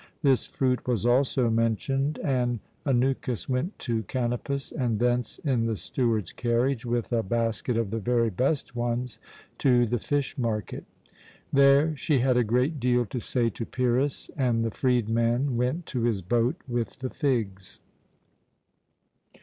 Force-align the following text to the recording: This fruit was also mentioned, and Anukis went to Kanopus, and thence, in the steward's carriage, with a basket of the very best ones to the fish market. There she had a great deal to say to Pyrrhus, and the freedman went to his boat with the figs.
This 0.23 0.47
fruit 0.47 0.87
was 0.87 1.05
also 1.05 1.51
mentioned, 1.51 2.17
and 2.23 2.59
Anukis 2.87 3.47
went 3.47 3.77
to 3.77 4.01
Kanopus, 4.05 4.71
and 4.71 4.97
thence, 4.97 5.37
in 5.37 5.67
the 5.67 5.75
steward's 5.75 6.31
carriage, 6.33 6.87
with 6.87 7.11
a 7.13 7.21
basket 7.21 7.77
of 7.77 7.91
the 7.91 7.99
very 7.99 8.31
best 8.31 8.75
ones 8.75 9.19
to 9.59 9.85
the 9.85 9.99
fish 9.99 10.39
market. 10.39 10.85
There 11.53 11.95
she 11.95 12.17
had 12.17 12.35
a 12.35 12.43
great 12.43 12.79
deal 12.79 13.05
to 13.05 13.19
say 13.19 13.51
to 13.51 13.63
Pyrrhus, 13.63 14.31
and 14.35 14.63
the 14.65 14.71
freedman 14.71 15.55
went 15.55 15.85
to 15.93 16.01
his 16.01 16.23
boat 16.23 16.55
with 16.67 16.97
the 16.97 17.09
figs. 17.09 17.79